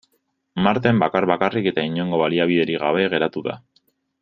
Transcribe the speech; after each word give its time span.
Marten 0.67 1.01
bakar-bakarrik 1.03 1.69
eta 1.73 1.85
inongo 1.91 2.23
baliabiderik 2.23 2.83
gabe 2.87 3.05
geratu 3.15 3.45
da. 3.51 3.57